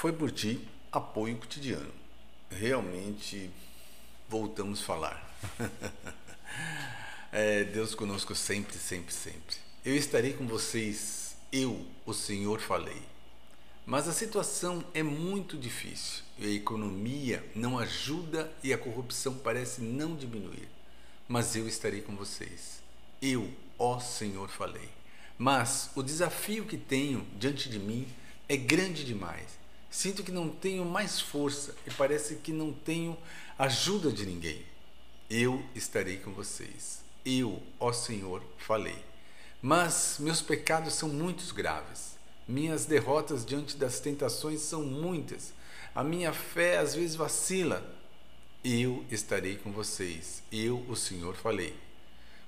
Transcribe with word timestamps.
Foi 0.00 0.14
por 0.14 0.30
ti 0.30 0.66
apoio 0.90 1.36
cotidiano. 1.36 1.92
Realmente 2.50 3.50
voltamos 4.30 4.80
a 4.80 4.82
falar. 4.82 5.36
é, 7.30 7.64
Deus 7.64 7.94
conosco 7.94 8.34
sempre, 8.34 8.78
sempre, 8.78 9.12
sempre. 9.12 9.56
Eu 9.84 9.94
estarei 9.94 10.32
com 10.32 10.46
vocês, 10.46 11.36
eu, 11.52 11.86
o 12.06 12.14
Senhor, 12.14 12.62
falei. 12.62 13.02
Mas 13.84 14.08
a 14.08 14.14
situação 14.14 14.82
é 14.94 15.02
muito 15.02 15.58
difícil 15.58 16.24
e 16.38 16.46
a 16.46 16.50
economia 16.50 17.44
não 17.54 17.78
ajuda 17.78 18.50
e 18.62 18.72
a 18.72 18.78
corrupção 18.78 19.34
parece 19.34 19.82
não 19.82 20.16
diminuir. 20.16 20.70
Mas 21.28 21.54
eu 21.54 21.68
estarei 21.68 22.00
com 22.00 22.16
vocês. 22.16 22.80
Eu, 23.20 23.52
ó 23.78 24.00
Senhor, 24.00 24.48
falei. 24.48 24.88
Mas 25.36 25.90
o 25.94 26.02
desafio 26.02 26.64
que 26.64 26.78
tenho 26.78 27.26
diante 27.38 27.68
de 27.68 27.78
mim 27.78 28.08
é 28.48 28.56
grande 28.56 29.04
demais 29.04 29.59
Sinto 29.90 30.22
que 30.22 30.30
não 30.30 30.48
tenho 30.48 30.84
mais 30.84 31.20
força 31.20 31.74
e 31.86 31.90
parece 31.90 32.36
que 32.36 32.52
não 32.52 32.72
tenho 32.72 33.18
ajuda 33.58 34.12
de 34.12 34.24
ninguém. 34.24 34.64
Eu 35.28 35.64
estarei 35.74 36.18
com 36.18 36.32
vocês. 36.32 37.00
Eu, 37.24 37.60
ó 37.78 37.92
Senhor, 37.92 38.42
falei. 38.58 38.96
Mas 39.60 40.16
meus 40.20 40.40
pecados 40.40 40.94
são 40.94 41.08
muitos 41.08 41.50
graves. 41.50 42.16
Minhas 42.46 42.86
derrotas 42.86 43.44
diante 43.44 43.76
das 43.76 44.00
tentações 44.00 44.60
são 44.60 44.82
muitas. 44.84 45.52
A 45.94 46.04
minha 46.04 46.32
fé 46.32 46.78
às 46.78 46.94
vezes 46.94 47.16
vacila. 47.16 47.84
Eu 48.64 49.04
estarei 49.10 49.56
com 49.56 49.72
vocês. 49.72 50.42
Eu, 50.52 50.84
o 50.88 50.94
Senhor, 50.94 51.34
falei. 51.34 51.76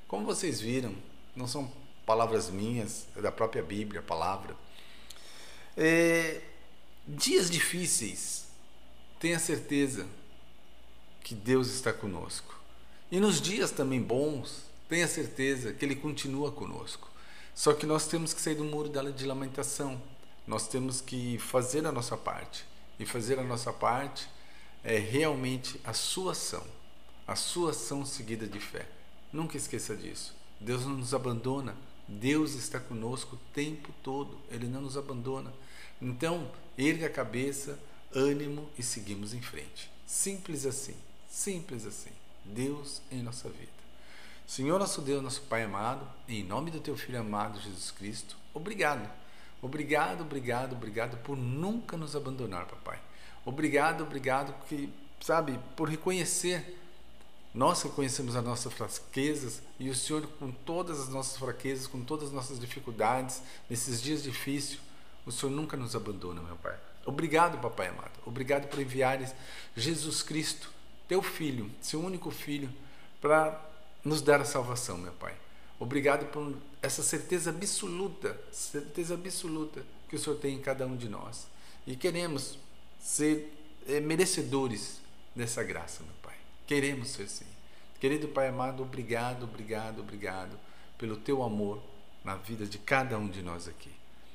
Como 0.06 0.24
vocês 0.24 0.60
viram, 0.60 0.94
não 1.34 1.48
são 1.48 1.70
palavras 2.04 2.50
minhas, 2.50 3.06
é 3.16 3.20
da 3.20 3.32
própria 3.32 3.62
Bíblia, 3.62 4.00
a 4.00 4.02
palavra. 4.02 4.54
É, 5.76 6.40
dias 7.12 7.50
difíceis, 7.50 8.46
tenha 9.20 9.38
certeza 9.38 10.06
que 11.22 11.34
Deus 11.34 11.68
está 11.68 11.92
conosco. 11.92 12.58
E 13.10 13.20
nos 13.20 13.40
dias 13.40 13.70
também 13.70 14.00
bons, 14.00 14.64
tenha 14.88 15.06
certeza 15.06 15.72
que 15.72 15.84
Ele 15.84 15.94
continua 15.94 16.50
conosco. 16.50 17.10
Só 17.54 17.74
que 17.74 17.84
nós 17.84 18.06
temos 18.06 18.32
que 18.32 18.40
sair 18.40 18.54
do 18.54 18.64
muro 18.64 18.88
de 18.88 19.26
lamentação. 19.26 20.00
Nós 20.46 20.66
temos 20.66 21.00
que 21.00 21.38
fazer 21.38 21.86
a 21.86 21.92
nossa 21.92 22.16
parte. 22.16 22.64
E 22.98 23.04
fazer 23.04 23.38
a 23.38 23.44
nossa 23.44 23.72
parte 23.72 24.26
é 24.82 24.98
realmente 24.98 25.78
a 25.84 25.92
sua 25.92 26.32
ação. 26.32 26.66
A 27.26 27.36
sua 27.36 27.70
ação 27.70 28.06
seguida 28.06 28.46
de 28.46 28.58
fé. 28.58 28.88
Nunca 29.30 29.56
esqueça 29.56 29.94
disso. 29.94 30.34
Deus 30.58 30.86
não 30.86 30.96
nos 30.96 31.12
abandona. 31.12 31.76
Deus 32.06 32.54
está 32.54 32.78
conosco 32.80 33.36
o 33.36 33.54
tempo 33.54 33.92
todo. 34.02 34.36
Ele 34.50 34.66
não 34.66 34.82
nos 34.82 34.96
abandona. 34.96 35.52
Então, 36.00 36.50
erga 36.76 37.06
a 37.06 37.10
cabeça, 37.10 37.78
ânimo 38.14 38.68
e 38.78 38.82
seguimos 38.82 39.34
em 39.34 39.40
frente. 39.40 39.90
Simples 40.06 40.66
assim, 40.66 40.96
simples 41.28 41.86
assim. 41.86 42.10
Deus 42.44 43.00
em 43.10 43.22
nossa 43.22 43.48
vida. 43.48 43.82
Senhor 44.46 44.78
nosso 44.78 45.00
Deus, 45.00 45.22
nosso 45.22 45.42
Pai 45.42 45.62
amado, 45.62 46.06
em 46.28 46.44
nome 46.44 46.70
do 46.70 46.80
teu 46.80 46.96
filho 46.96 47.20
amado 47.20 47.60
Jesus 47.60 47.90
Cristo, 47.90 48.36
obrigado. 48.52 49.08
Obrigado, 49.62 50.22
obrigado, 50.22 50.72
obrigado 50.72 51.16
por 51.18 51.36
nunca 51.36 51.96
nos 51.96 52.16
abandonar, 52.16 52.66
papai. 52.66 53.00
Obrigado, 53.44 54.02
obrigado 54.02 54.52
que, 54.66 54.92
sabe, 55.20 55.58
por 55.76 55.88
reconhecer 55.88 56.81
nós 57.54 57.82
reconhecemos 57.82 58.34
as 58.34 58.44
nossas 58.44 58.72
fraquezas 58.72 59.60
e 59.78 59.90
o 59.90 59.94
Senhor, 59.94 60.26
com 60.38 60.50
todas 60.50 61.00
as 61.00 61.08
nossas 61.08 61.36
fraquezas, 61.36 61.86
com 61.86 62.02
todas 62.02 62.28
as 62.28 62.32
nossas 62.32 62.58
dificuldades, 62.58 63.42
nesses 63.68 64.00
dias 64.00 64.22
difíceis, 64.22 64.80
o 65.26 65.30
Senhor 65.30 65.52
nunca 65.52 65.76
nos 65.76 65.94
abandona, 65.94 66.40
meu 66.40 66.56
Pai. 66.56 66.78
Obrigado, 67.04 67.60
Papai 67.60 67.88
amado. 67.88 68.12
Obrigado 68.24 68.68
por 68.68 68.80
enviares 68.80 69.34
Jesus 69.76 70.22
Cristo, 70.22 70.70
teu 71.06 71.22
Filho, 71.22 71.70
seu 71.80 72.00
único 72.00 72.30
Filho, 72.30 72.70
para 73.20 73.60
nos 74.02 74.22
dar 74.22 74.40
a 74.40 74.44
salvação, 74.44 74.96
meu 74.96 75.12
Pai. 75.12 75.34
Obrigado 75.78 76.26
por 76.26 76.56
essa 76.80 77.02
certeza 77.02 77.50
absoluta, 77.50 78.40
certeza 78.50 79.14
absoluta 79.14 79.84
que 80.08 80.16
o 80.16 80.18
Senhor 80.18 80.36
tem 80.36 80.56
em 80.56 80.60
cada 80.60 80.86
um 80.86 80.96
de 80.96 81.08
nós. 81.08 81.46
E 81.86 81.96
queremos 81.96 82.56
ser 83.00 83.52
é, 83.86 84.00
merecedores 84.00 85.00
dessa 85.34 85.62
graça, 85.62 86.02
meu 86.02 86.14
Pai. 86.22 86.36
Queremos 86.66 87.08
ser 87.08 87.28
sim. 87.28 87.46
Querido 88.00 88.28
Pai 88.28 88.48
amado, 88.48 88.82
obrigado, 88.82 89.44
obrigado, 89.44 90.00
obrigado 90.00 90.58
pelo 90.96 91.16
teu 91.16 91.42
amor 91.42 91.82
na 92.24 92.36
vida 92.36 92.66
de 92.66 92.78
cada 92.78 93.18
um 93.18 93.28
de 93.28 93.42
nós 93.42 93.66
aqui. 93.66 93.90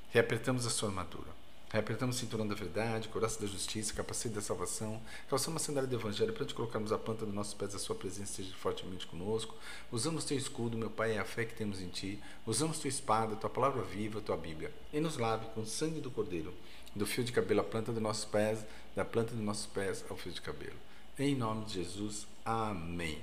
Reapertamos 0.10 0.66
a 0.66 0.70
sua 0.70 0.90
armadura. 0.90 1.38
Reapertamos 1.70 2.16
o 2.16 2.20
cinturão 2.20 2.48
da 2.48 2.56
verdade, 2.56 3.10
coraça 3.10 3.42
da 3.42 3.46
justiça, 3.46 3.94
capacete 3.94 4.36
da 4.36 4.42
salvação. 4.42 5.02
Calçamos 5.30 5.62
a 5.62 5.66
sandália 5.66 5.90
do 5.90 5.98
evangelho 5.98 6.32
para 6.32 6.46
te 6.46 6.54
colocarmos 6.54 6.94
a 6.94 6.98
planta 6.98 7.26
dos 7.26 7.36
nossos 7.36 7.54
pés, 7.54 7.76
a 7.76 7.80
sua 7.80 7.94
presença 7.94 8.42
esteja 8.42 8.56
fortemente 8.56 9.06
conosco. 9.06 9.54
Usamos 9.92 10.24
teu 10.24 10.38
escudo, 10.38 10.78
meu 10.78 10.90
Pai, 10.90 11.18
é 11.18 11.20
a 11.20 11.26
fé 11.26 11.44
que 11.44 11.54
temos 11.54 11.82
em 11.82 11.90
ti. 11.90 12.22
Usamos 12.46 12.80
tua 12.80 12.88
espada, 12.88 13.36
tua 13.36 13.50
palavra 13.50 13.82
viva, 13.84 14.22
tua 14.22 14.38
Bíblia. 14.38 14.72
E 14.94 15.02
nos 15.02 15.18
lave 15.18 15.46
com 15.48 15.62
o 15.62 15.66
sangue 15.66 16.00
do 16.00 16.10
Cordeiro, 16.10 16.54
do 16.96 17.06
fio 17.06 17.24
de 17.24 17.34
cabelo 17.34 17.60
à 17.60 17.64
planta 17.66 17.92
dos 17.92 18.02
nossos 18.02 18.24
pés, 18.24 18.66
da 18.96 19.04
planta 19.04 19.36
dos 19.36 19.44
nossos 19.44 19.66
pés 19.66 20.06
ao 20.10 20.16
fio 20.16 20.32
de 20.32 20.42
cabelo. 20.42 20.78
Em 21.20 21.36
nome 21.36 21.66
de 21.66 21.74
Jesus. 21.74 22.28
Amém. 22.46 23.20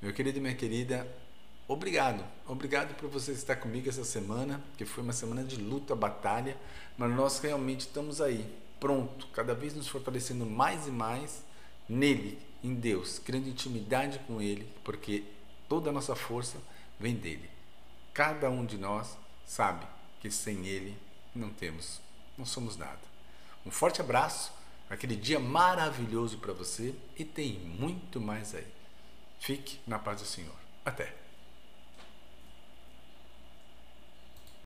Meu 0.00 0.12
querido 0.12 0.38
e 0.38 0.40
minha 0.40 0.54
querida, 0.54 1.06
Obrigado, 1.68 2.24
obrigado 2.46 2.94
por 2.94 3.10
você 3.10 3.32
estar 3.32 3.56
comigo 3.56 3.88
essa 3.88 4.04
semana, 4.04 4.62
que 4.78 4.84
foi 4.84 5.02
uma 5.02 5.12
semana 5.12 5.42
de 5.42 5.56
luta, 5.56 5.96
batalha, 5.96 6.56
mas 6.96 7.10
nós 7.10 7.40
realmente 7.40 7.80
estamos 7.80 8.20
aí, 8.20 8.48
pronto, 8.78 9.26
cada 9.32 9.52
vez 9.52 9.74
nos 9.74 9.88
fortalecendo 9.88 10.46
mais 10.46 10.86
e 10.86 10.92
mais 10.92 11.42
nele, 11.88 12.38
em 12.62 12.72
Deus, 12.72 13.18
criando 13.18 13.48
intimidade 13.48 14.20
com 14.28 14.40
Ele, 14.40 14.72
porque 14.84 15.24
toda 15.68 15.90
a 15.90 15.92
nossa 15.92 16.14
força 16.14 16.56
vem 17.00 17.16
dele. 17.16 17.50
Cada 18.14 18.48
um 18.48 18.64
de 18.64 18.78
nós 18.78 19.18
sabe 19.44 19.84
que 20.20 20.30
sem 20.30 20.68
Ele 20.68 20.96
não 21.34 21.50
temos, 21.50 22.00
não 22.38 22.46
somos 22.46 22.76
nada. 22.76 23.02
Um 23.66 23.72
forte 23.72 24.00
abraço, 24.00 24.52
aquele 24.88 25.16
dia 25.16 25.38
maravilhoso 25.38 26.38
para 26.38 26.52
você 26.52 26.94
e 27.18 27.24
tem 27.24 27.58
muito 27.58 28.20
mais 28.20 28.54
aí. 28.54 28.66
Fique 29.38 29.80
na 29.86 29.98
paz 29.98 30.20
do 30.20 30.26
Senhor. 30.26 30.56
Até! 30.84 31.25